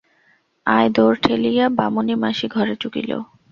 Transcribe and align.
আয়-দোর 0.67 1.13
ঠেলিয়া 1.23 1.65
বামনী 1.77 2.15
মাসি 2.23 2.47
ঘরে 2.55 2.73
চুকিল। 2.81 3.09